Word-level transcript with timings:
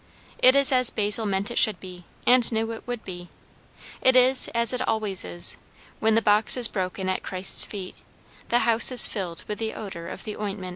It 0.39 0.55
is 0.55 0.71
as 0.71 0.89
Basil 0.89 1.27
meant 1.27 1.51
it 1.51 1.59
should 1.59 1.79
be, 1.79 2.05
and 2.25 2.51
knew 2.51 2.71
it 2.71 2.87
would 2.87 3.05
be. 3.05 3.29
It 4.01 4.15
is 4.15 4.47
as 4.47 4.73
it 4.73 4.81
always 4.87 5.23
is; 5.23 5.57
when 5.99 6.15
the 6.15 6.23
box 6.23 6.57
is 6.57 6.67
broken 6.67 7.07
at 7.07 7.21
Christ's 7.21 7.63
feet, 7.65 7.93
the 8.49 8.65
house 8.65 8.91
is 8.91 9.05
filled 9.05 9.43
with 9.47 9.59
the 9.59 9.75
odour 9.75 10.07
of 10.07 10.23
the 10.23 10.35
ointment. 10.37 10.69